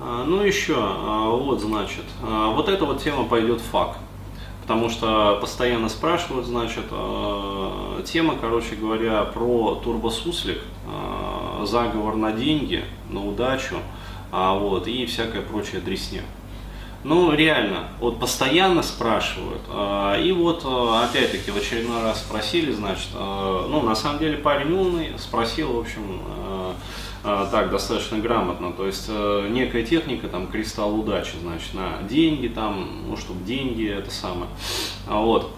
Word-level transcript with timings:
А, 0.00 0.24
ну 0.24 0.42
еще, 0.42 0.74
а, 0.76 1.30
вот 1.30 1.60
значит, 1.60 2.04
а, 2.22 2.50
вот 2.50 2.68
эта 2.68 2.84
вот 2.84 3.02
тема 3.02 3.24
пойдет 3.24 3.60
в 3.60 3.64
факт. 3.64 3.98
Потому 4.62 4.88
что 4.88 5.36
постоянно 5.42 5.90
спрашивают, 5.90 6.46
значит, 6.46 6.86
тема, 8.06 8.34
короче 8.40 8.76
говоря, 8.76 9.24
про 9.24 9.74
турбосуслик, 9.74 10.62
заговор 11.64 12.16
на 12.16 12.32
деньги, 12.32 12.82
на 13.10 13.22
удачу, 13.26 13.76
вот, 14.32 14.86
и 14.88 15.04
всякая 15.04 15.42
прочая 15.42 15.82
дресня. 15.82 16.22
Ну, 17.02 17.34
реально, 17.34 17.88
вот 18.00 18.18
постоянно 18.18 18.82
спрашивают. 18.82 19.60
И 20.24 20.32
вот, 20.32 20.64
опять-таки, 20.64 21.50
в 21.50 21.58
очередной 21.58 22.02
раз 22.02 22.20
спросили, 22.20 22.72
значит, 22.72 23.10
ну, 23.12 23.82
на 23.82 23.94
самом 23.94 24.18
деле 24.18 24.38
парень 24.38 24.72
умный, 24.72 25.12
спросил, 25.18 25.74
в 25.74 25.80
общем, 25.80 26.22
так 27.24 27.70
достаточно 27.70 28.18
грамотно. 28.18 28.72
То 28.72 28.86
есть 28.86 29.06
э, 29.08 29.48
некая 29.50 29.82
техника, 29.82 30.28
там, 30.28 30.46
кристалл 30.46 31.00
удачи, 31.00 31.36
значит, 31.40 31.72
на 31.72 32.02
деньги, 32.08 32.48
там, 32.48 33.08
ну, 33.08 33.16
чтобы 33.16 33.42
деньги, 33.44 33.88
это 33.88 34.10
самое. 34.10 34.50
А 35.08 35.20
вот. 35.20 35.52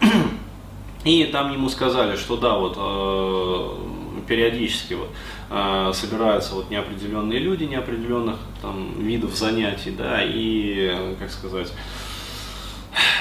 И 1.05 1.25
там 1.25 1.53
ему 1.53 1.69
сказали, 1.69 2.17
что 2.17 2.37
да, 2.37 2.57
вот 2.57 2.77
э, 2.79 4.23
периодически 4.27 4.95
вот, 4.95 5.11
э, 5.51 5.91
собираются 5.93 6.55
вот 6.55 6.71
неопределенные 6.71 7.41
люди 7.41 7.65
неопределенных 7.65 8.37
там 8.63 9.01
видов 9.01 9.35
занятий, 9.35 9.91
да, 9.91 10.21
и, 10.23 11.17
как 11.19 11.31
сказать, 11.31 11.73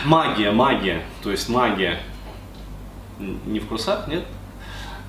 магия, 0.05 0.51
магия, 0.51 1.03
то 1.23 1.31
есть 1.31 1.49
магия, 1.49 1.99
не 3.19 3.59
в 3.59 3.67
курсах, 3.67 4.07
нет? 4.07 4.23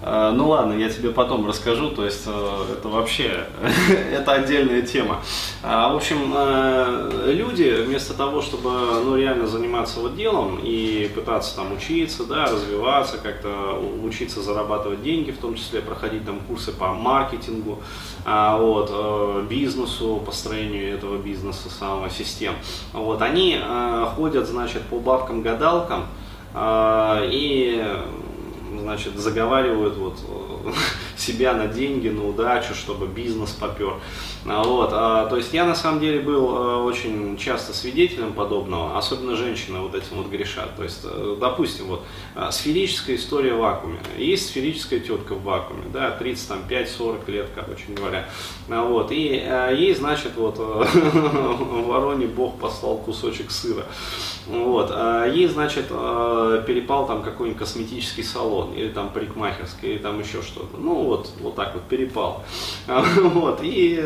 Э, 0.03 0.31
ну 0.35 0.49
ладно, 0.49 0.75
я 0.75 0.89
тебе 0.91 1.11
потом 1.11 1.47
расскажу, 1.47 1.91
то 1.91 2.05
есть 2.05 2.25
э, 2.27 2.65
это 2.73 2.89
вообще, 2.89 3.47
это 4.13 4.33
отдельная 4.33 4.83
тема. 4.83 5.23
А, 5.63 5.93
в 5.93 5.97
общем, 5.97 6.33
э, 6.37 7.33
люди 7.33 7.83
вместо 7.85 8.13
того, 8.15 8.43
чтобы 8.43 8.71
ну, 9.05 9.17
реально 9.17 9.47
заниматься 9.47 10.01
вот 10.01 10.15
делом 10.17 10.61
и 10.63 11.11
пытаться 11.15 11.57
там 11.57 11.73
учиться, 11.73 12.25
да, 12.25 12.47
развиваться, 12.47 13.19
как-то 13.19 13.83
учиться 14.03 14.43
зарабатывать 14.43 15.03
деньги, 15.03 15.31
в 15.31 15.39
том 15.39 15.55
числе 15.55 15.81
проходить 15.81 16.27
там 16.27 16.41
курсы 16.41 16.73
по 16.73 16.89
маркетингу, 16.89 17.81
а, 18.27 18.59
вот, 18.59 19.47
бизнесу, 19.49 20.23
построению 20.25 20.95
этого 20.95 21.17
бизнеса, 21.17 21.71
самого 21.71 22.11
систем, 22.11 22.55
вот, 22.93 23.23
они 23.23 23.59
ходят, 24.15 24.47
значит, 24.47 24.83
по 24.83 24.99
бабкам-гадалкам 24.99 26.07
и 26.55 27.85
значит, 28.71 29.17
заговаривают 29.19 29.97
вот 29.97 30.19
э, 30.29 30.73
себя 31.17 31.55
на 31.55 31.67
деньги, 31.67 32.09
на 32.09 32.27
удачу, 32.27 32.75
чтобы 32.75 33.07
бизнес 33.07 33.51
попер. 33.51 33.95
А, 34.49 34.63
вот, 34.63 34.91
а, 34.93 35.27
то 35.27 35.37
есть 35.37 35.53
я 35.53 35.65
на 35.65 35.75
самом 35.75 36.01
деле 36.01 36.21
был 36.21 36.49
а, 36.51 36.83
очень 36.85 37.37
часто 37.37 37.73
свидетелем 37.73 38.33
подобного, 38.33 38.97
особенно 38.97 39.35
женщины 39.35 39.81
вот 39.81 39.95
этим 39.95 40.17
вот 40.17 40.29
грешат. 40.29 40.77
То 40.77 40.85
есть, 40.85 41.01
а, 41.05 41.37
допустим, 41.41 41.87
вот 41.87 42.05
сферическая 42.51 43.17
история 43.17 43.55
в 43.55 43.59
вакууме. 43.59 43.99
Есть 44.17 44.49
сферическая 44.49 45.01
тетка 45.01 45.35
в 45.35 45.43
вакууме, 45.43 45.85
да, 45.93 46.17
35-40 46.21 47.31
лет, 47.31 47.49
короче 47.55 47.85
говоря. 47.89 48.29
А, 48.69 48.85
вот, 48.85 49.11
и 49.11 49.45
ей, 49.73 49.95
значит, 49.95 50.33
вот 50.37 50.59
вороне 50.59 52.27
Бог 52.27 52.59
послал 52.59 52.99
кусочек 52.99 53.51
сыра. 53.51 53.85
Вот, 54.47 54.95
ей, 55.35 55.49
значит, 55.49 55.89
перепал 55.89 57.09
там 57.09 57.23
какой-нибудь 57.23 57.59
косметический 57.59 58.23
салон, 58.23 58.75
или 58.75 58.89
там 58.89 59.11
парикмахерский, 59.11 59.95
или 59.95 59.99
там 59.99 60.21
еще 60.21 60.43
что-то. 60.43 60.77
Ну 60.77 61.06
вот, 61.07 61.31
вот 61.41 61.55
так 61.55 61.75
вот 61.75 61.85
перепал. 61.85 62.45
Вот, 63.37 63.61
и 63.63 64.03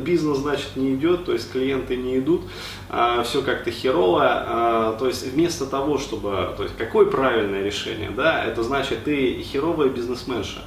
бизнес, 0.00 0.38
значит, 0.38 0.76
не 0.76 0.94
идет, 0.94 1.24
то 1.24 1.32
есть 1.32 1.50
клиенты 1.52 1.96
не 1.96 2.18
идут, 2.18 2.42
а, 2.88 3.22
все 3.22 3.42
как-то 3.42 3.70
херово, 3.70 4.22
а, 4.24 4.96
то 4.98 5.06
есть 5.06 5.26
вместо 5.32 5.66
того, 5.66 5.98
чтобы, 5.98 6.54
то 6.56 6.64
есть 6.64 6.76
какое 6.76 7.06
правильное 7.06 7.62
решение, 7.62 8.10
да, 8.10 8.44
это 8.44 8.62
значит 8.62 9.04
ты 9.04 9.42
херовая 9.42 9.88
бизнесменша, 9.88 10.64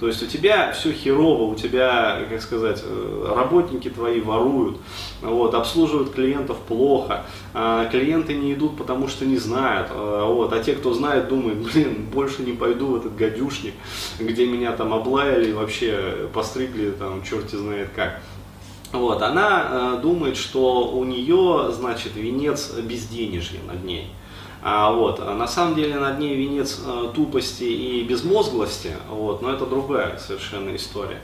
то 0.00 0.06
есть 0.06 0.22
у 0.22 0.26
тебя 0.26 0.72
все 0.72 0.92
херово, 0.92 1.44
у 1.44 1.54
тебя, 1.54 2.20
как 2.30 2.40
сказать, 2.40 2.82
э, 2.84 3.32
работники 3.34 3.88
твои 3.88 4.20
воруют, 4.20 4.78
вот, 5.22 5.54
обслуживают 5.54 6.12
клиентов 6.12 6.58
плохо, 6.58 7.24
а 7.54 7.86
клиенты 7.86 8.34
не 8.34 8.54
идут, 8.54 8.76
потому 8.76 9.08
что 9.08 9.26
не 9.26 9.36
знают, 9.36 9.90
вот, 9.90 10.52
а 10.52 10.62
те, 10.62 10.74
кто 10.74 10.94
знает, 10.94 11.28
думают, 11.28 11.58
блин, 11.58 12.06
больше 12.12 12.42
не 12.42 12.52
пойду 12.52 12.86
в 12.86 12.96
этот 12.96 13.16
гадюшник, 13.16 13.74
где 14.18 14.46
меня 14.46 14.72
там 14.72 14.94
облаяли, 14.94 15.52
вообще 15.52 16.28
постригли, 16.32 16.90
там, 16.90 17.22
черти 17.22 17.56
знает 17.56 17.88
как. 17.94 18.20
Вот, 18.92 19.22
она 19.22 19.66
э, 19.98 20.00
думает, 20.00 20.36
что 20.36 20.90
у 20.90 21.04
нее, 21.04 21.70
значит, 21.72 22.16
венец 22.16 22.72
безденежья 22.74 23.60
над 23.66 23.84
ней. 23.84 24.10
А, 24.62 24.90
вот, 24.92 25.20
а 25.20 25.34
на 25.34 25.46
самом 25.46 25.76
деле 25.76 25.96
над 25.96 26.18
ней 26.18 26.34
венец 26.34 26.80
э, 26.84 27.12
тупости 27.14 27.64
и 27.64 28.02
безмозглости, 28.02 28.92
вот, 29.08 29.40
но 29.40 29.52
это 29.52 29.66
другая 29.66 30.18
совершенно 30.18 30.74
история. 30.74 31.20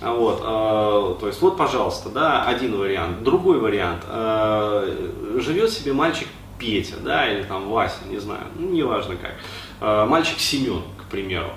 А, 0.00 0.14
вот, 0.14 0.40
э, 0.40 1.20
то 1.20 1.26
есть 1.26 1.40
вот, 1.42 1.56
пожалуйста, 1.56 2.08
да, 2.08 2.44
один 2.44 2.78
вариант. 2.78 3.22
Другой 3.22 3.58
вариант. 3.58 4.04
Э, 4.08 5.10
живет 5.36 5.70
себе 5.70 5.92
мальчик 5.92 6.28
Петя, 6.58 6.96
да, 7.02 7.30
или 7.30 7.42
там 7.42 7.68
Вася, 7.68 7.98
не 8.08 8.18
знаю, 8.18 8.42
ну, 8.58 8.70
неважно 8.70 9.16
как. 9.16 9.34
Э, 9.80 10.06
мальчик 10.06 10.38
Семен, 10.38 10.82
к 10.96 11.10
примеру. 11.10 11.50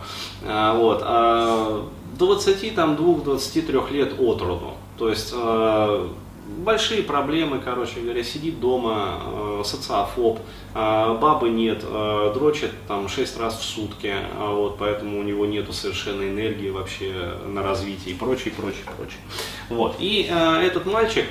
Э, 0.44 0.74
вот, 0.76 1.02
э, 1.06 1.82
22-23 2.20 3.92
лет 3.92 4.14
от 4.20 4.42
роду. 4.42 4.74
То 4.98 5.10
есть 5.10 5.34
э, 5.34 6.08
большие 6.58 7.04
проблемы, 7.04 7.60
короче 7.60 8.00
говоря, 8.00 8.24
сидит 8.24 8.60
дома, 8.60 9.22
э, 9.26 9.62
социофоб, 9.66 10.40
э, 10.74 11.18
бабы 11.20 11.50
нет, 11.50 11.84
э, 11.84 12.32
дрочит 12.34 12.72
там 12.88 13.08
6 13.08 13.38
раз 13.38 13.58
в 13.60 13.64
сутки, 13.64 14.14
э, 14.14 14.54
вот, 14.54 14.78
поэтому 14.78 15.20
у 15.20 15.24
него 15.24 15.46
нету 15.46 15.74
совершенно 15.74 16.24
энергии 16.24 16.70
вообще 16.70 17.36
на 17.46 17.64
развитие 17.64 18.16
и 18.16 18.18
прочее, 18.18 18.54
прочее, 18.56 18.84
прочее. 18.98 19.20
Вот. 19.70 19.96
И 20.00 20.28
э, 20.30 20.62
этот 20.62 20.86
мальчик 20.86 21.26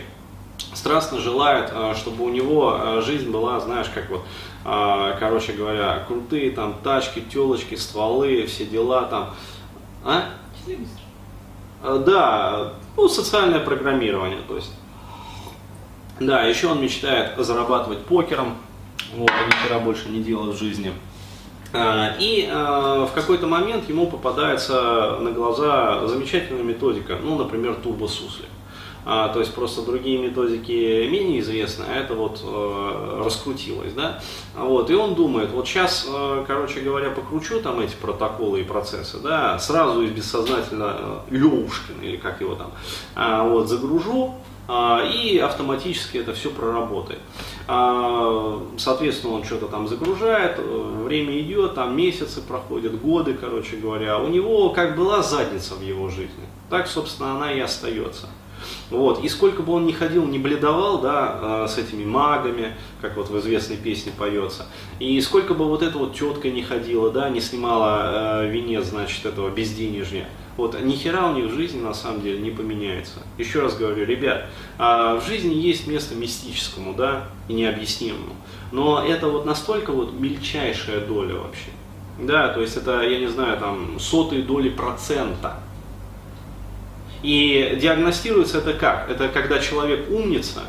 страстно 0.75 1.19
желает, 1.19 1.71
э, 1.73 1.95
чтобы 1.97 2.25
у 2.25 2.29
него 2.29 2.77
э, 2.79 3.03
жизнь 3.03 3.31
была, 3.31 3.61
знаешь, 3.61 3.89
как 3.95 4.11
вот, 4.11 4.23
э, 4.65 5.17
короче 5.19 5.53
говоря, 5.53 6.05
крутые 6.07 6.51
там 6.51 6.75
тачки, 6.83 7.21
телочки, 7.21 7.75
стволы, 7.75 8.47
все 8.47 8.65
дела 8.65 9.03
там. 9.03 9.35
А? 10.05 10.25
Э, 11.83 12.03
да, 12.05 12.75
ну, 12.97 13.09
социальное 13.09 13.61
программирование, 13.61 14.41
то 14.47 14.57
есть. 14.57 14.73
Да, 16.21 16.43
еще 16.43 16.69
он 16.69 16.83
мечтает 16.83 17.33
зарабатывать 17.39 18.05
покером, 18.05 18.59
вот, 19.15 19.31
а 19.31 19.75
ни 19.75 19.85
больше 19.85 20.11
не 20.11 20.23
делает 20.23 20.55
в 20.55 20.59
жизни. 20.59 20.93
Э, 21.73 22.13
и 22.19 22.47
э, 22.47 23.07
в 23.11 23.11
какой-то 23.15 23.47
момент 23.47 23.89
ему 23.89 24.07
попадается 24.07 25.17
на 25.19 25.31
глаза 25.33 26.07
замечательная 26.07 26.63
методика, 26.63 27.17
ну, 27.23 27.39
например, 27.39 27.75
турбосусли. 27.77 28.45
А, 29.07 29.31
то 29.31 29.41
есть 29.41 29.55
просто 29.55 29.81
другие 29.81 30.19
методики 30.19 31.09
менее 31.09 31.41
известны, 31.41 31.87
а 31.89 31.97
это 31.97 32.13
вот 32.13 32.45
раскрутилось, 33.25 33.95
да, 33.95 34.21
вот, 34.55 34.91
и 34.91 34.95
он 34.95 35.15
думает, 35.15 35.53
вот 35.53 35.67
сейчас, 35.67 36.07
короче 36.47 36.81
говоря, 36.81 37.09
покручу 37.09 37.63
там 37.63 37.81
эти 37.81 37.95
протоколы 37.95 38.61
и 38.61 38.63
процессы, 38.63 39.17
да, 39.19 39.59
сразу 39.59 40.03
из 40.03 40.11
бессознательно 40.11 40.97
э, 40.99 41.19
Левушкина, 41.31 42.03
или 42.03 42.19
как 42.19 42.43
его 42.43 42.57
там, 42.57 42.73
вот, 43.49 43.71
загружу, 43.71 44.35
а, 44.35 44.60
и 45.13 45.39
автоматически 45.39 46.19
это 46.19 46.33
все 46.33 46.51
проработает. 46.51 47.21
А, 47.67 48.63
соответственно, 48.79 49.35
он 49.35 49.45
что-то 49.45 49.67
там 49.67 49.89
загружает, 49.89 50.59
э, 50.59 51.03
время 51.05 51.41
идет, 51.41 51.75
там 51.75 51.97
месяцы 51.97 52.41
проходят, 52.41 53.01
годы, 53.01 53.35
короче 53.35 53.77
говоря. 53.77 54.19
У 54.19 54.29
него 54.29 54.71
как 54.71 54.97
была 54.97 55.23
задница 55.23 55.75
в 55.75 55.83
его 55.83 56.09
жизни, 56.09 56.47
так, 56.69 56.87
собственно, 56.87 57.37
она 57.37 57.53
и 57.53 57.61
остается. 57.61 58.29
Вот. 58.91 59.23
И 59.25 59.29
сколько 59.29 59.63
бы 59.63 59.73
он 59.73 59.87
ни 59.87 59.93
ходил, 59.93 60.27
не 60.27 60.39
бледовал, 60.39 61.01
да, 61.01 61.39
а, 61.43 61.69
с 61.69 61.79
этими 61.79 62.05
магами, 62.05 62.77
как 63.01 63.17
вот 63.17 63.31
в 63.31 63.39
известной 63.39 63.77
песне 63.77 64.13
поется, 64.17 64.67
и 64.99 65.21
сколько 65.21 65.55
бы 65.55 65.67
вот 65.67 65.83
эта 65.83 65.99
вот 65.99 66.15
тетка 66.15 66.51
не 66.51 66.63
ходила, 66.63 67.11
да, 67.11 67.29
не 67.29 67.41
снимала 67.41 68.43
э, 68.43 68.51
венец, 68.51 68.87
значит, 68.87 69.25
этого 69.27 69.51
безденежья, 69.51 70.29
вот, 70.57 70.81
ни 70.81 70.93
хера 70.93 71.31
у 71.31 71.35
них 71.35 71.47
в 71.47 71.55
жизни 71.55 71.81
на 71.81 71.95
самом 71.95 72.21
деле 72.21 72.39
не 72.39 72.51
поменяется. 72.51 73.21
Еще 73.39 73.61
раз 73.61 73.77
говорю, 73.77 74.05
ребят, 74.05 74.47
э, 74.79 74.83
в 74.83 75.23
жизни 75.27 75.55
есть 75.55 75.87
место 75.87 76.15
мистическому, 76.15 76.95
да, 76.95 77.29
и 77.49 77.55
необъяснимому, 77.55 78.35
но 78.73 79.03
это 79.03 79.29
вот 79.29 79.47
настолько 79.47 79.93
вот 79.93 80.13
мельчайшая 80.13 81.01
доля 81.01 81.37
вообще. 81.37 81.71
Да, 82.19 82.49
то 82.49 82.61
есть 82.61 82.77
это, 82.77 83.01
я 83.01 83.19
не 83.19 83.29
знаю, 83.29 83.59
там, 83.59 83.99
сотые 83.99 84.43
доли 84.43 84.69
процента 84.69 85.61
и 87.23 87.79
диагностируется 87.81 88.59
это 88.59 88.75
как? 88.75 89.11
Это 89.11 89.29
когда 89.29 89.59
человек 89.59 90.11
умница, 90.11 90.63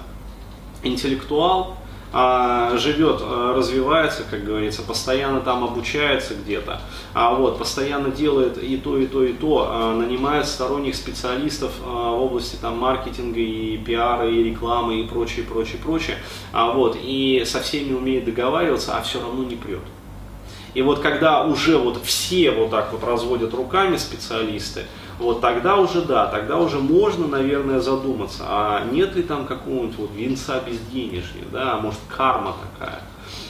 интеллектуал, 0.83 1.77
а, 2.13 2.75
живет, 2.75 3.21
а, 3.21 3.53
развивается, 3.55 4.23
как 4.29 4.43
говорится, 4.43 4.81
постоянно 4.81 5.39
там 5.39 5.63
обучается 5.63 6.33
где-то, 6.35 6.81
а 7.13 7.33
вот 7.33 7.57
постоянно 7.57 8.11
делает 8.11 8.61
и 8.61 8.75
то, 8.75 8.97
и 8.97 9.07
то, 9.07 9.23
и 9.23 9.31
то, 9.31 9.67
а, 9.69 9.95
нанимает 9.95 10.45
сторонних 10.45 10.95
специалистов 10.95 11.71
в 11.79 11.89
области 11.89 12.57
там 12.57 12.77
маркетинга 12.79 13.39
и 13.39 13.77
пиара, 13.77 14.29
и 14.29 14.43
рекламы, 14.43 14.99
и 14.99 15.07
прочее, 15.07 15.45
прочее, 15.45 15.79
прочее, 15.81 16.17
а 16.51 16.71
вот, 16.71 16.97
и 17.01 17.43
со 17.45 17.61
всеми 17.61 17.93
умеет 17.93 18.25
договариваться, 18.25 18.97
а 18.97 19.01
все 19.01 19.21
равно 19.21 19.45
не 19.45 19.55
прет. 19.55 19.79
И 20.73 20.81
вот 20.81 20.99
когда 20.99 21.43
уже 21.43 21.77
вот 21.77 22.01
все 22.03 22.51
вот 22.51 22.71
так 22.71 22.91
вот 22.93 23.03
разводят 23.03 23.53
руками 23.53 23.97
специалисты, 23.97 24.85
вот 25.19 25.41
тогда 25.41 25.77
уже 25.77 26.01
да, 26.01 26.27
тогда 26.27 26.57
уже 26.57 26.79
можно, 26.79 27.27
наверное, 27.27 27.79
задуматься, 27.79 28.43
а 28.47 28.85
нет 28.85 29.15
ли 29.15 29.23
там 29.23 29.45
какого-нибудь 29.45 29.97
вот 29.97 30.09
венца 30.15 30.59
безденежья, 30.59 31.43
да, 31.51 31.73
а 31.73 31.77
может 31.79 31.99
карма 32.07 32.55
такая. 32.73 33.01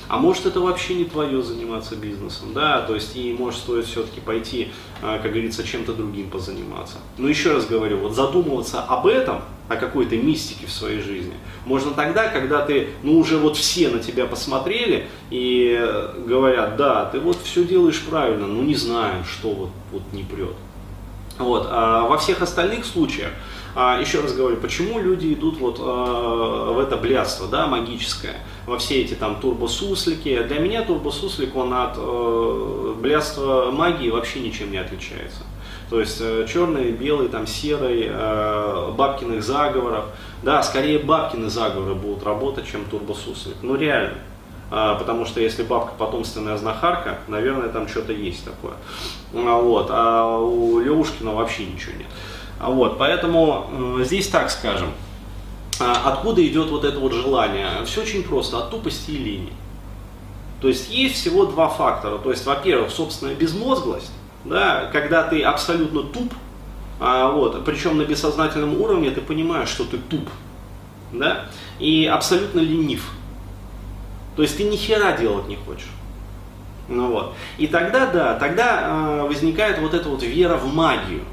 А 0.08 0.18
может 0.18 0.46
это 0.46 0.60
вообще 0.60 0.96
не 0.96 1.06
твое 1.06 1.42
заниматься 1.42 1.96
бизнесом, 1.96 2.52
да, 2.54 2.82
то 2.82 2.96
есть 2.96 3.16
и 3.16 3.34
может 3.34 3.62
стоит 3.62 3.86
все-таки 3.86 4.20
пойти, 4.20 4.70
а, 5.02 5.20
как 5.20 5.32
говорится, 5.32 5.64
чем-то 5.64 5.94
другим 5.94 6.30
позаниматься. 6.30 6.98
Но 7.18 7.30
еще 7.30 7.54
раз 7.54 7.66
говорю, 7.66 8.00
вот 8.00 8.14
задумываться 8.14 8.82
об 8.82 9.08
этом, 9.08 9.42
о 9.72 9.78
какой-то 9.78 10.16
мистике 10.18 10.68
в 10.68 10.72
своей 10.72 11.02
жизни, 11.02 11.34
можно 11.66 11.92
тогда, 11.92 12.28
когда 12.28 12.66
ты, 12.66 12.90
ну 13.04 13.18
уже 13.18 13.38
вот 13.38 13.58
все 13.58 13.90
на 13.90 14.00
тебя 14.00 14.26
посмотрели 14.26 15.08
и 15.30 15.80
говорят, 16.26 16.76
да, 16.76 17.06
ты 17.06 17.20
вот 17.20 17.38
все 17.44 17.64
делаешь 17.64 18.02
правильно, 18.10 18.48
ну 18.48 18.62
не 18.64 18.76
знаем, 18.76 19.24
что 19.26 19.50
вот, 19.52 19.70
вот 19.92 20.02
не 20.12 20.24
прет. 20.24 20.56
Вот. 21.38 21.68
А 21.70 22.08
во 22.08 22.18
всех 22.18 22.42
остальных 22.42 22.86
случаях, 22.86 23.32
а, 23.74 24.00
еще 24.00 24.20
раз 24.20 24.34
говорю, 24.34 24.58
почему 24.58 25.00
люди 25.00 25.34
идут 25.34 25.58
вот 25.60 25.78
а, 25.80 26.74
в 26.74 26.80
это 26.80 26.98
блядство, 26.98 27.48
да, 27.48 27.68
магическое, 27.68 28.36
во 28.66 28.78
все 28.78 29.02
эти 29.02 29.14
там 29.14 29.40
турбосуслики. 29.40 30.44
Для 30.44 30.60
меня 30.60 30.84
турбосуслик, 30.84 31.56
он 31.56 31.74
от 31.74 31.96
э, 31.98 32.96
блядства 33.00 33.72
магии 33.72 34.10
вообще 34.10 34.40
ничем 34.40 34.72
не 34.72 34.78
отличается. 34.78 35.44
То 35.92 36.00
есть 36.00 36.20
э, 36.22 36.46
черный, 36.48 36.92
белый, 36.92 37.28
там 37.28 37.46
серый, 37.46 38.08
э, 38.10 38.92
бабкиных 38.96 39.44
заговоров. 39.44 40.06
Да, 40.42 40.64
скорее 40.64 41.00
бабкины 41.00 41.50
заговоры 41.50 41.96
будут 41.96 42.24
работать, 42.24 42.66
чем 42.66 42.86
турбосуслик. 42.86 43.58
Ну 43.62 43.76
реально. 43.76 44.16
А, 44.72 44.96
потому 44.96 45.26
что 45.26 45.42
если 45.42 45.64
бабка 45.64 45.92
потомственная 45.98 46.56
знахарка, 46.56 47.20
наверное, 47.28 47.68
там 47.68 47.90
что-то 47.90 48.14
есть 48.14 48.46
такое. 48.46 48.76
А, 49.34 49.60
вот, 49.60 49.88
а 49.90 50.38
у 50.38 50.80
Левушкина 50.80 51.34
вообще 51.34 51.66
ничего 51.66 51.92
нет. 51.98 52.08
А 52.58 52.72
вот, 52.72 52.98
поэтому 52.98 54.00
здесь 54.00 54.30
так 54.30 54.50
скажем. 54.50 54.92
Откуда 55.78 56.48
идет 56.48 56.70
вот 56.70 56.86
это 56.86 57.00
вот 57.00 57.12
желание? 57.12 57.68
Все 57.84 58.04
очень 58.04 58.24
просто, 58.24 58.60
от 58.60 58.72
тупости 58.72 59.12
и 59.12 59.18
лени. 59.18 59.52
То 60.62 60.70
есть 60.70 60.90
есть 60.90 61.16
всего 61.16 61.48
два 61.48 61.68
фактора. 61.68 62.18
То 62.18 62.32
есть, 62.32 62.46
во-первых, 62.46 62.92
собственная 62.92 63.36
безмозглость, 63.36 64.14
да, 64.46 64.90
когда 64.92 65.24
ты 65.24 65.42
абсолютно 65.44 66.04
туп, 66.04 66.34
а, 67.00 67.32
вот, 67.32 67.66
причем 67.66 67.98
на 67.98 68.04
бессознательном 68.04 68.80
уровне 68.80 69.12
ты 69.12 69.22
понимаешь, 69.22 69.70
что 69.70 69.86
ты 69.86 69.98
туп, 69.98 70.30
да, 71.12 71.46
и 71.80 72.06
абсолютно 72.06 72.60
ленив. 72.60 73.12
То 74.36 74.44
есть 74.44 74.58
ты 74.58 74.64
ни 74.64 74.76
хера 74.76 75.12
делать 75.18 75.48
не 75.48 75.56
хочешь. 75.56 75.90
Ну 76.88 77.12
вот. 77.12 77.36
И 77.58 77.68
тогда, 77.68 78.06
да, 78.08 78.36
тогда 78.36 78.82
э, 78.84 79.28
возникает 79.28 79.80
вот 79.80 79.94
эта 79.94 80.10
вот 80.10 80.24
вера 80.24 80.58
в 80.58 80.74
магию. 80.74 81.24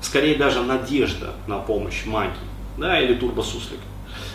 Скорее 0.00 0.36
даже 0.36 0.62
надежда 0.62 1.32
на 1.46 1.58
помощь 1.58 2.04
магии. 2.04 2.32
Да, 2.76 3.00
или 3.00 3.14
турбосуслик. 3.14 3.80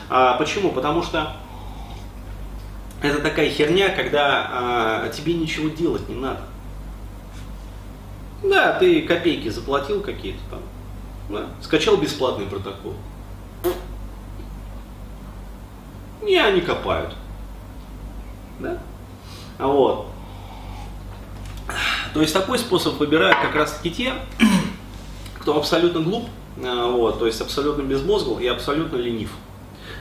А 0.09 0.35
почему? 0.37 0.71
Потому 0.71 1.03
что 1.03 1.33
это 3.01 3.21
такая 3.21 3.49
херня, 3.49 3.89
когда 3.89 5.05
э, 5.05 5.11
тебе 5.15 5.33
ничего 5.33 5.69
делать 5.69 6.07
не 6.09 6.15
надо. 6.15 6.41
Да, 8.43 8.73
ты 8.79 9.01
копейки 9.01 9.49
заплатил 9.49 10.01
какие-то 10.01 10.39
там, 10.49 10.61
да, 11.29 11.47
скачал 11.61 11.97
бесплатный 11.97 12.45
протокол. 12.45 12.93
И 16.25 16.35
они 16.35 16.61
копают. 16.61 17.15
Да? 18.59 18.77
А 19.57 19.67
вот. 19.67 20.07
То 22.13 22.21
есть 22.21 22.33
такой 22.33 22.59
способ 22.59 22.97
выбирают 22.97 23.37
как 23.39 23.55
раз 23.55 23.73
таки 23.73 23.91
те, 23.91 24.13
кто 25.39 25.57
абсолютно 25.57 26.01
глуп, 26.01 26.27
а, 26.63 26.89
вот, 26.89 27.19
то 27.19 27.25
есть 27.25 27.39
абсолютно 27.41 27.83
безмозгл 27.83 28.39
и 28.39 28.47
абсолютно 28.47 28.97
ленив. 28.97 29.31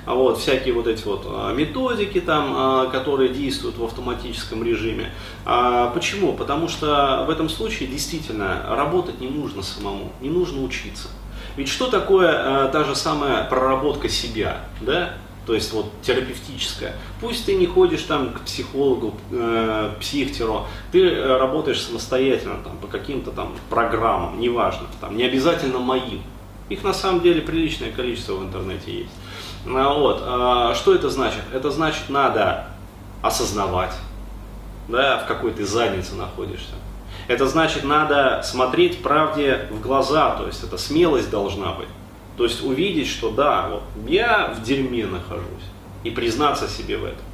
А 0.08 0.14
вот, 0.14 0.38
всякие 0.38 0.72
вот 0.72 0.86
эти 0.86 1.04
вот 1.04 1.22
а, 1.26 1.52
методики 1.52 2.20
там, 2.20 2.90
которые 2.90 3.28
действуют 3.28 3.76
в 3.76 3.84
автоматическом 3.84 4.64
режиме. 4.64 5.12
Почему? 5.94 6.32
Потому 6.32 6.68
что 6.68 7.24
в 7.26 7.30
этом 7.30 7.48
случае 7.48 7.88
действительно 7.88 8.64
работать 8.70 9.20
не 9.20 9.28
нужно 9.28 9.62
самому, 9.62 10.12
не 10.20 10.30
нужно 10.30 10.62
учиться. 10.62 11.08
Ведь 11.56 11.68
что 11.68 11.88
такое 11.88 12.68
та 12.68 12.84
же 12.84 12.94
самая 12.94 13.44
проработка 13.44 14.08
себя? 14.08 14.64
Да? 14.80 15.14
то 15.48 15.54
есть 15.54 15.72
вот 15.72 15.86
терапевтическая. 16.02 16.94
Пусть 17.22 17.46
ты 17.46 17.54
не 17.54 17.64
ходишь 17.64 18.02
там 18.02 18.34
к 18.34 18.42
психологу, 18.42 19.14
э, 19.30 19.94
психтеру, 19.98 20.66
ты 20.92 21.02
э, 21.08 21.38
работаешь 21.38 21.80
самостоятельно 21.80 22.58
там, 22.62 22.76
по 22.76 22.86
каким-то 22.86 23.30
там 23.30 23.56
программам, 23.70 24.38
неважно, 24.38 24.86
там, 25.00 25.16
не 25.16 25.24
обязательно 25.24 25.78
моим. 25.78 26.20
Их 26.68 26.84
на 26.84 26.92
самом 26.92 27.22
деле 27.22 27.40
приличное 27.40 27.90
количество 27.90 28.34
в 28.34 28.44
интернете 28.44 28.92
есть. 28.92 29.14
А 29.70 29.94
вот. 29.94 30.22
А 30.24 30.74
что 30.74 30.94
это 30.94 31.10
значит? 31.10 31.42
Это 31.52 31.70
значит, 31.70 32.08
надо 32.08 32.66
осознавать, 33.22 33.92
да, 34.88 35.18
в 35.18 35.26
какой 35.26 35.52
ты 35.52 35.64
заднице 35.64 36.14
находишься. 36.14 36.74
Это 37.26 37.46
значит, 37.46 37.84
надо 37.84 38.42
смотреть 38.42 39.02
правде 39.02 39.68
в 39.70 39.80
глаза, 39.80 40.30
то 40.36 40.46
есть 40.46 40.62
это 40.64 40.78
смелость 40.78 41.30
должна 41.30 41.72
быть. 41.72 41.88
То 42.36 42.44
есть 42.44 42.64
увидеть, 42.64 43.08
что 43.08 43.30
да, 43.30 43.68
вот 43.68 43.82
я 44.06 44.54
в 44.56 44.62
дерьме 44.62 45.06
нахожусь, 45.06 45.44
и 46.04 46.10
признаться 46.10 46.68
себе 46.68 46.96
в 46.96 47.04
этом. 47.04 47.24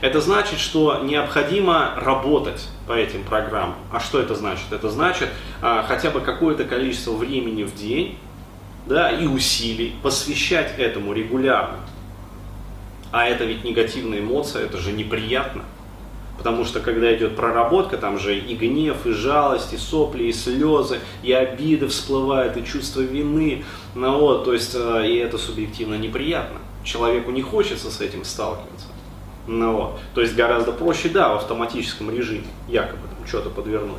Это 0.00 0.20
значит, 0.20 0.58
что 0.58 1.00
необходимо 1.02 1.94
работать 1.96 2.68
по 2.86 2.92
этим 2.92 3.24
программам. 3.24 3.76
А 3.92 4.00
что 4.00 4.20
это 4.20 4.34
значит? 4.34 4.66
Это 4.70 4.90
значит 4.90 5.28
а, 5.60 5.82
хотя 5.82 6.10
бы 6.10 6.20
какое-то 6.20 6.64
количество 6.64 7.12
времени 7.12 7.64
в 7.64 7.74
день 7.74 8.18
да, 8.88 9.10
и 9.10 9.26
усилий 9.26 9.94
посвящать 10.02 10.74
этому 10.78 11.12
регулярно. 11.12 11.78
А 13.12 13.26
это 13.26 13.44
ведь 13.44 13.64
негативная 13.64 14.20
эмоция, 14.20 14.64
это 14.64 14.78
же 14.78 14.92
неприятно. 14.92 15.62
Потому 16.38 16.64
что 16.64 16.80
когда 16.80 17.14
идет 17.14 17.36
проработка, 17.36 17.98
там 17.98 18.18
же 18.18 18.38
и 18.38 18.54
гнев, 18.54 19.06
и 19.06 19.10
жалость, 19.10 19.72
и 19.72 19.76
сопли, 19.76 20.24
и 20.24 20.32
слезы, 20.32 21.00
и 21.22 21.32
обиды 21.32 21.88
всплывают, 21.88 22.56
и 22.56 22.64
чувство 22.64 23.00
вины. 23.00 23.64
Ну 23.94 24.20
вот, 24.20 24.44
то 24.44 24.52
есть, 24.52 24.74
э, 24.74 25.08
и 25.08 25.16
это 25.16 25.36
субъективно 25.36 25.96
неприятно. 25.96 26.58
Человеку 26.84 27.32
не 27.32 27.42
хочется 27.42 27.90
с 27.90 28.00
этим 28.00 28.24
сталкиваться. 28.24 28.86
Ну 29.48 29.72
вот, 29.72 30.00
то 30.14 30.20
есть 30.20 30.36
гораздо 30.36 30.72
проще, 30.72 31.08
да, 31.08 31.30
в 31.32 31.36
автоматическом 31.38 32.10
режиме, 32.10 32.46
якобы 32.68 33.02
там 33.08 33.26
что-то 33.26 33.50
подвернуть. 33.50 33.98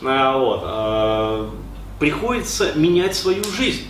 Ну 0.00 0.38
вот, 0.38 0.62
э, 0.64 1.48
приходится 1.98 2.72
менять 2.74 3.16
свою 3.16 3.42
жизнь. 3.44 3.86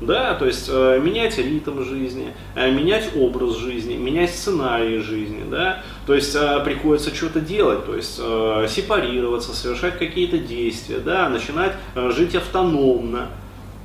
Да, 0.00 0.34
то 0.34 0.44
есть 0.44 0.68
э, 0.70 1.00
менять 1.02 1.38
ритм 1.38 1.82
жизни, 1.82 2.34
э, 2.54 2.70
менять 2.70 3.16
образ 3.16 3.56
жизни, 3.56 3.94
менять 3.94 4.30
сценарии 4.30 4.98
жизни, 4.98 5.42
да, 5.50 5.82
то 6.06 6.12
есть 6.12 6.34
э, 6.34 6.60
приходится 6.64 7.14
что-то 7.14 7.40
делать, 7.40 7.86
то 7.86 7.96
есть 7.96 8.20
э, 8.22 8.66
сепарироваться, 8.68 9.54
совершать 9.54 9.98
какие-то 9.98 10.36
действия, 10.36 10.98
да, 10.98 11.30
начинать 11.30 11.72
э, 11.94 12.10
жить 12.10 12.34
автономно, 12.34 13.28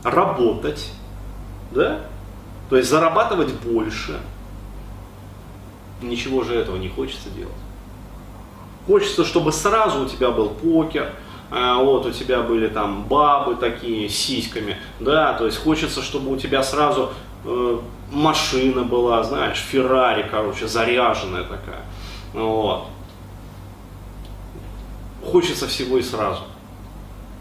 работать, 0.03 0.91
да, 1.71 2.01
то 2.69 2.75
есть 2.75 2.89
зарабатывать 2.89 3.53
больше. 3.53 4.19
Ничего 6.01 6.43
же 6.43 6.55
этого 6.55 6.75
не 6.75 6.89
хочется 6.89 7.29
делать. 7.29 7.53
Хочется, 8.85 9.23
чтобы 9.23 9.53
сразу 9.53 10.03
у 10.03 10.05
тебя 10.07 10.31
был 10.31 10.49
покер, 10.49 11.13
вот 11.51 12.05
у 12.05 12.11
тебя 12.11 12.41
были 12.41 12.67
там 12.67 13.03
бабы 13.03 13.55
такие 13.55 14.09
с 14.09 14.15
сиськами, 14.15 14.77
да, 14.99 15.33
то 15.33 15.45
есть 15.45 15.57
хочется, 15.57 16.01
чтобы 16.01 16.31
у 16.31 16.37
тебя 16.37 16.63
сразу 16.63 17.11
э, 17.43 17.79
машина 18.11 18.83
была, 18.83 19.23
знаешь, 19.23 19.57
Феррари, 19.57 20.27
короче, 20.31 20.67
заряженная 20.67 21.43
такая, 21.43 21.81
вот. 22.33 22.87
Хочется 25.23 25.67
всего 25.67 25.97
и 25.97 26.01
сразу 26.01 26.41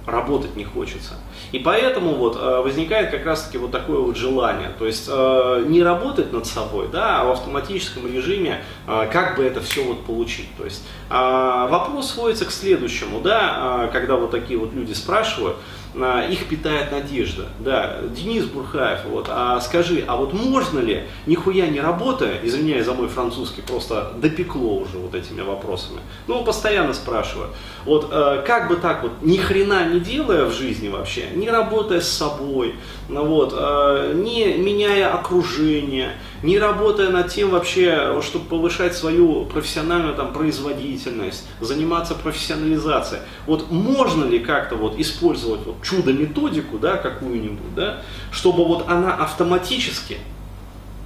работать 0.07 0.57
не 0.57 0.65
хочется. 0.65 1.15
И 1.53 1.59
поэтому 1.59 2.15
вот 2.15 2.37
э, 2.37 2.61
возникает 2.63 3.11
как 3.11 3.25
раз 3.25 3.45
таки 3.45 3.59
вот 3.59 3.71
такое 3.71 3.99
вот 3.99 4.17
желание, 4.17 4.71
то 4.79 4.87
есть 4.87 5.09
э, 5.09 5.65
не 5.69 5.83
работать 5.83 6.33
над 6.33 6.47
собой, 6.47 6.89
да, 6.91 7.21
а 7.21 7.25
в 7.25 7.31
автоматическом 7.31 8.07
режиме 8.07 8.63
э, 8.87 9.09
как 9.13 9.37
бы 9.37 9.45
это 9.45 9.61
все 9.61 9.85
вот 9.85 10.05
получить. 10.05 10.49
То 10.57 10.65
есть 10.65 10.83
вопрос 11.09 12.13
сводится 12.13 12.45
к 12.45 12.51
следующему, 12.51 13.21
да, 13.21 13.91
когда 13.93 14.17
вот 14.17 14.31
такие 14.31 14.59
вот 14.59 14.73
люди 14.73 14.93
спрашивают, 14.93 15.57
а, 15.57 15.61
их 15.95 16.47
питает 16.47 16.93
надежда. 16.93 17.49
Да, 17.59 17.99
Денис 18.17 18.45
Бурхаев, 18.45 19.05
вот, 19.07 19.27
а 19.29 19.61
скажи, 19.61 20.05
а 20.07 20.17
вот 20.17 20.33
можно 20.33 20.79
ли, 20.79 21.05
нихуя 21.27 21.67
не 21.69 21.81
работая, 21.81 22.39
извиняюсь 22.43 22.85
за 22.85 22.95
мой 22.95 23.09
французский, 23.09 23.63
просто 23.63 24.13
допекло 24.17 24.79
уже 24.79 24.99
вот 24.99 25.15
этими 25.15 25.41
вопросами. 25.41 26.01
Ну, 26.27 26.45
постоянно 26.45 26.95
спрашиваю, 26.95 27.49
вот 27.85 28.09
э, 28.13 28.43
как 28.47 28.69
бы 28.69 28.77
так 28.77 29.03
вот, 29.03 29.13
ни 29.23 29.37
хрена 29.37 29.89
не 29.89 30.01
делая 30.01 30.45
в 30.45 30.53
жизни 30.53 30.89
вообще, 30.89 31.27
не 31.35 31.51
работая 31.51 32.01
с 32.01 32.09
собой, 32.09 32.77
ну, 33.09 33.25
вот, 33.25 33.55
э, 33.57 34.13
не 34.15 34.55
меняя 34.55 35.13
окружение, 35.13 36.13
не 36.43 36.59
работая 36.59 37.11
над 37.11 37.29
тем 37.29 37.51
вообще, 37.51 38.21
чтобы 38.23 38.47
повышать 38.47 38.97
свою 38.97 39.45
профессиональную 39.47 40.15
там, 40.15 40.33
производительность, 40.33 41.47
заниматься 41.61 42.15
профессионализацией. 42.15 43.23
Вот 43.47 43.71
можно 43.71 44.25
ли 44.25 44.39
как-то 44.39 44.77
вот 44.77 44.99
использовать 44.99 45.67
вот 45.67 45.83
чудо-методику, 45.83 46.79
да, 46.79 46.97
какую-нибудь, 46.97 47.75
да, 47.75 48.03
чтобы 48.31 48.65
вот 48.65 48.89
она 48.89 49.15
автоматически 49.15 50.19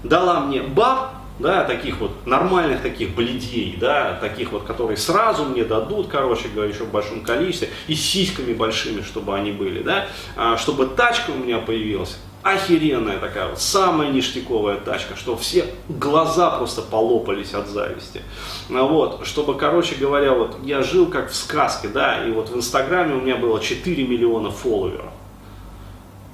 дала 0.02 0.40
мне 0.40 0.62
баб, 0.62 1.14
да, 1.38 1.64
таких 1.64 1.98
вот 1.98 2.26
нормальных 2.26 2.82
таких 2.82 3.14
бледей, 3.14 3.76
да, 3.80 4.16
таких 4.20 4.52
вот, 4.52 4.62
которые 4.62 4.96
сразу 4.96 5.44
мне 5.44 5.64
дадут, 5.64 6.06
короче 6.08 6.48
говоря, 6.48 6.70
еще 6.70 6.84
в 6.84 6.92
большом 6.92 7.22
количестве, 7.22 7.70
и 7.88 7.94
сиськами 7.94 8.52
большими, 8.52 9.02
чтобы 9.02 9.34
они 9.34 9.50
были, 9.50 9.82
да, 9.82 10.06
а, 10.36 10.56
чтобы 10.56 10.86
тачка 10.86 11.30
у 11.30 11.36
меня 11.36 11.58
появилась, 11.58 12.18
охеренная 12.44 13.18
такая 13.18 13.48
вот, 13.48 13.58
самая 13.58 14.10
ништяковая 14.10 14.76
тачка, 14.76 15.16
что 15.16 15.34
все 15.34 15.64
глаза 15.88 16.50
просто 16.50 16.82
полопались 16.82 17.54
от 17.54 17.68
зависти. 17.68 18.20
А 18.68 18.82
вот, 18.82 19.26
чтобы, 19.26 19.56
короче 19.56 19.94
говоря, 19.94 20.34
вот 20.34 20.58
я 20.62 20.82
жил 20.82 21.06
как 21.06 21.30
в 21.30 21.34
сказке, 21.34 21.88
да, 21.88 22.22
и 22.22 22.30
вот 22.30 22.50
в 22.50 22.56
Инстаграме 22.56 23.14
у 23.14 23.22
меня 23.22 23.36
было 23.36 23.60
4 23.60 24.06
миллиона 24.06 24.50
фолловеров. 24.50 25.10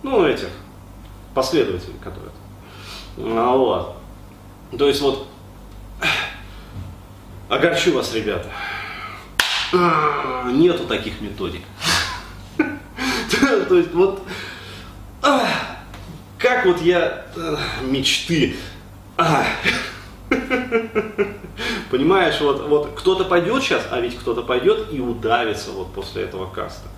Ну, 0.03 0.27
этих 0.27 0.49
последователей, 1.33 1.95
которые. 2.03 2.33
А 3.19 3.55
вот. 3.55 3.97
То 4.77 4.89
есть 4.89 5.01
вот, 5.01 5.29
огорчу 7.49 7.95
вас, 7.95 8.13
ребята, 8.15 8.49
нету 10.47 10.87
таких 10.89 11.21
методик. 11.21 11.63
То 12.59 13.77
есть 13.77 13.93
вот, 13.95 14.23
как 16.51 16.67
вот 16.67 16.83
я, 16.83 17.27
мечты, 17.83 18.57
Понимаешь, 21.91 22.41
вот, 22.41 22.67
вот 22.69 22.91
кто-то 22.97 23.25
пойдет 23.25 23.63
сейчас, 23.63 23.87
а 23.91 24.01
ведь 24.01 24.19
кто-то 24.19 24.43
пойдет 24.43 24.89
и 24.93 25.01
удавится 25.01 25.71
вот 25.71 25.93
после 25.93 26.23
этого 26.23 26.47
каста. 26.47 26.89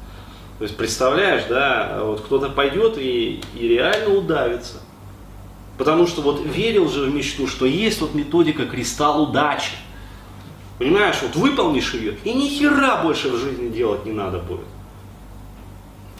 То 0.58 0.64
есть 0.64 0.76
представляешь, 0.76 1.44
да, 1.48 2.00
вот 2.02 2.22
кто-то 2.22 2.48
пойдет 2.48 2.96
и, 2.96 3.42
и 3.54 3.68
реально 3.68 4.14
удавится. 4.14 4.80
Потому 5.76 6.06
что 6.06 6.22
вот 6.22 6.40
верил 6.44 6.88
же 6.88 7.06
в 7.06 7.14
мечту, 7.14 7.46
что 7.46 7.66
есть 7.66 8.00
вот 8.00 8.14
методика 8.14 8.66
кристалл 8.66 9.24
удачи. 9.24 9.72
Понимаешь, 10.78 11.16
вот 11.22 11.36
выполнишь 11.36 11.92
ее, 11.94 12.16
и 12.24 12.32
ни 12.32 12.48
хера 12.48 13.02
больше 13.02 13.28
в 13.28 13.36
жизни 13.36 13.68
делать 13.68 14.06
не 14.06 14.12
надо 14.12 14.38
будет. 14.38 14.66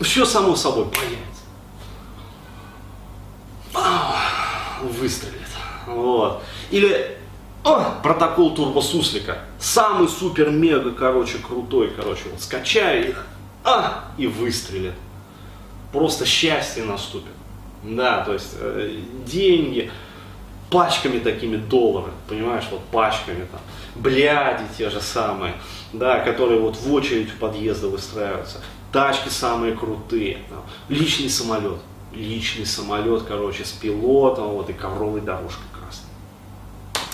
Все 0.00 0.24
само 0.24 0.56
собой 0.56 0.86
появится. 0.86 1.31
Выстрелит. 4.99 5.49
Вот. 5.87 6.42
Или 6.70 7.16
о, 7.64 8.00
протокол 8.02 8.54
турбосуслика. 8.54 9.38
Самый 9.61 10.08
супер-мега, 10.08 10.90
короче, 10.92 11.38
крутой, 11.38 11.92
короче, 11.94 12.25
вот 12.30 12.40
скачаю 12.40 13.11
их, 13.11 13.26
а, 13.64 14.11
и 14.18 14.26
выстрелит. 14.26 14.94
Просто 15.92 16.26
счастье 16.26 16.84
наступит. 16.84 17.32
Да, 17.84 18.25
то 18.25 18.32
есть 18.32 18.54
э, 18.58 18.96
деньги, 19.26 19.90
пачками 20.70 21.18
такими 21.18 21.56
доллары, 21.56 22.12
понимаешь, 22.28 22.64
вот 22.70 22.80
пачками 22.84 23.46
там, 23.50 23.61
бляди 23.96 24.64
те 24.78 24.88
же 24.88 25.00
самые, 25.00 25.54
да, 25.92 26.20
которые 26.20 26.61
вот 26.61 26.76
в 26.76 26.92
очередь 26.92 27.30
в 27.30 27.38
подъезды 27.38 27.88
выстраиваются, 27.88 28.58
тачки 28.92 29.28
самые 29.28 29.75
крутые, 29.75 30.38
там, 30.49 30.64
личный 30.88 31.28
самолет, 31.28 31.78
личный 32.14 32.66
самолет, 32.66 33.23
короче, 33.23 33.64
с 33.64 33.73
пилотом, 33.73 34.49
вот 34.49 34.71
и 34.71 34.73
ковровой 34.73 35.21
дорожкой 35.21 35.66
красной. 35.73 36.11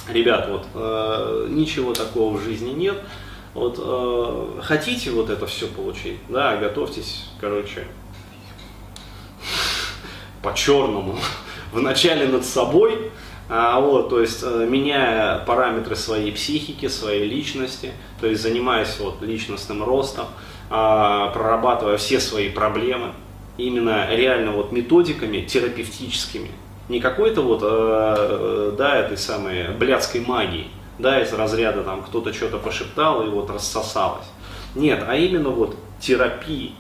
Ребят, 0.09 0.49
вот 0.49 0.67
э, 0.75 1.47
ничего 1.51 1.93
такого 1.93 2.37
в 2.37 2.43
жизни 2.43 2.71
нет. 2.71 2.97
Вот 3.55 3.79
э, 3.79 4.61
хотите 4.63 5.11
вот 5.11 5.31
это 5.31 5.47
все 5.47 5.67
получить, 5.67 6.19
да, 6.29 6.57
готовьтесь, 6.57 7.29
короче, 7.41 7.87
по-черному, 10.43 11.17
вначале 11.73 12.27
над 12.29 12.45
собой, 12.45 13.11
а, 13.51 13.81
вот, 13.81 14.11
то 14.11 14.21
есть 14.21 14.43
э, 14.43 14.67
меняя 14.69 15.39
параметры 15.45 15.97
своей 15.97 16.33
психики, 16.33 16.87
своей 16.89 17.27
личности, 17.27 17.93
то 18.21 18.27
есть 18.27 18.43
занимаясь 18.43 18.99
вот, 19.01 19.23
личностным 19.23 19.83
ростом, 19.83 20.27
а, 20.71 21.31
прорабатывая 21.31 21.97
все 21.97 22.21
свои 22.21 22.51
проблемы, 22.51 23.15
именно 23.59 24.07
реально 24.15 24.53
вот 24.53 24.73
методиками 24.73 25.43
терапевтическими, 25.43 26.51
не 26.89 27.01
какой-то 27.01 27.43
вот, 27.43 27.61
э, 27.63 28.75
да, 28.79 28.97
этой 28.97 29.19
самой 29.19 29.69
блядской 29.73 30.23
магии, 30.23 30.69
да, 30.99 31.21
из 31.21 31.33
разряда 31.33 31.83
там 31.83 32.03
кто-то 32.03 32.33
что-то 32.33 32.57
пошептал 32.59 33.27
и 33.27 33.29
вот 33.29 33.51
рассосалось. 33.51 34.27
Нет, 34.75 35.05
а 35.07 35.17
именно 35.17 35.51
вот 35.51 35.77
терапии, 36.01 36.73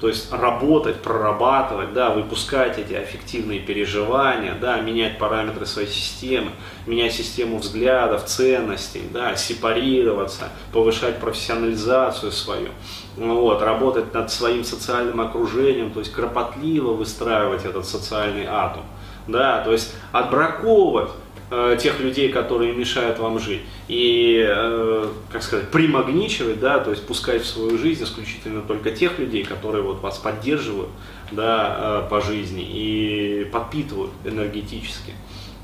то 0.00 0.08
есть 0.08 0.32
работать, 0.32 1.02
прорабатывать, 1.02 1.92
да, 1.92 2.10
выпускать 2.10 2.78
эти 2.78 2.94
аффективные 2.94 3.60
переживания, 3.60 4.54
да, 4.60 4.80
менять 4.80 5.18
параметры 5.18 5.66
своей 5.66 5.88
системы, 5.88 6.50
менять 6.86 7.12
систему 7.12 7.58
взглядов, 7.58 8.24
ценностей, 8.24 9.02
да, 9.12 9.36
сепарироваться, 9.36 10.50
повышать 10.72 11.20
профессионализацию 11.20 12.32
свою, 12.32 12.68
вот, 13.16 13.62
работать 13.62 14.12
над 14.12 14.30
своим 14.30 14.64
социальным 14.64 15.20
окружением, 15.20 15.92
то 15.92 16.00
есть 16.00 16.12
кропотливо 16.12 16.92
выстраивать 16.92 17.64
этот 17.64 17.86
социальный 17.86 18.46
атом, 18.46 18.82
да, 19.28 19.62
то 19.62 19.72
есть 19.72 19.94
отбраковывать 20.12 21.10
Э, 21.50 21.76
тех 21.78 22.00
людей, 22.00 22.30
которые 22.30 22.72
мешают 22.72 23.18
вам 23.18 23.38
жить. 23.38 23.60
И, 23.86 24.42
э, 24.48 25.08
как 25.30 25.42
сказать, 25.42 25.68
примагничивать, 25.68 26.58
да, 26.58 26.78
то 26.78 26.90
есть 26.90 27.06
пускать 27.06 27.42
в 27.42 27.46
свою 27.46 27.76
жизнь 27.76 28.02
исключительно 28.02 28.62
только 28.62 28.90
тех 28.90 29.18
людей, 29.18 29.44
которые 29.44 29.82
вот 29.82 30.00
вас 30.00 30.16
поддерживают, 30.16 30.88
да, 31.32 31.76
э, 32.06 32.08
по 32.08 32.22
жизни 32.22 32.66
и 32.66 33.44
подпитывают 33.52 34.10
энергетически. 34.24 35.12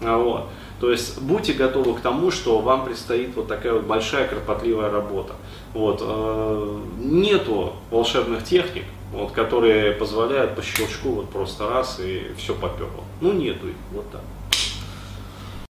А 0.03 0.19
вот. 0.19 0.49
То 0.81 0.91
есть 0.91 1.21
будьте 1.23 1.55
готовы 1.55 1.95
к 1.95 2.01
тому, 2.01 2.31
что 2.31 2.59
вам 2.59 2.85
предстоит 2.85 3.35
вот 3.35 3.49
такая 3.49 3.73
вот 3.73 3.85
большая 3.85 4.29
кропотливая 4.29 4.91
работа. 4.91 5.35
Вот. 5.75 6.03
Нету 6.99 7.75
волшебных 7.91 8.45
техник, 8.45 8.85
вот, 9.13 9.33
которые 9.33 9.93
позволяют 9.93 10.57
по 10.57 10.63
щелчку 10.63 11.11
вот 11.11 11.31
просто 11.31 11.69
раз 11.69 12.01
и 12.03 12.29
все 12.39 12.55
поперло. 12.55 13.05
Ну 13.21 13.33
нету 13.33 13.69
их, 13.69 13.75
вот 13.93 14.11
так. 14.11 14.23